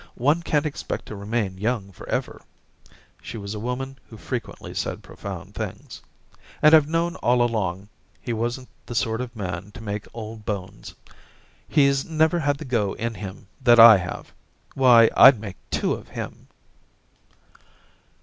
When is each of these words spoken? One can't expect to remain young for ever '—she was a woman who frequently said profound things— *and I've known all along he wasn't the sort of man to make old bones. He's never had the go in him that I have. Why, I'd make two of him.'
One 0.17 0.41
can't 0.41 0.65
expect 0.65 1.05
to 1.05 1.15
remain 1.15 1.59
young 1.59 1.91
for 1.91 2.09
ever 2.09 2.41
'—she 3.21 3.37
was 3.37 3.53
a 3.53 3.59
woman 3.59 3.99
who 4.09 4.17
frequently 4.17 4.73
said 4.73 5.03
profound 5.03 5.53
things— 5.53 6.01
*and 6.63 6.73
I've 6.73 6.87
known 6.89 7.17
all 7.17 7.43
along 7.43 7.87
he 8.19 8.33
wasn't 8.33 8.67
the 8.87 8.95
sort 8.95 9.21
of 9.21 9.35
man 9.35 9.71
to 9.73 9.83
make 9.83 10.07
old 10.11 10.43
bones. 10.43 10.95
He's 11.69 12.03
never 12.03 12.39
had 12.39 12.57
the 12.57 12.65
go 12.65 12.93
in 12.93 13.13
him 13.13 13.45
that 13.63 13.79
I 13.79 13.97
have. 13.97 14.33
Why, 14.73 15.07
I'd 15.15 15.39
make 15.39 15.57
two 15.69 15.93
of 15.93 16.07
him.' 16.07 16.47